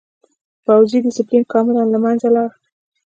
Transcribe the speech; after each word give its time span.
پوځي 0.65 0.97
ډسپلین 1.05 1.43
کاملاً 1.53 1.83
له 1.93 1.97
منځه 2.03 2.27
لاړ. 2.35 2.49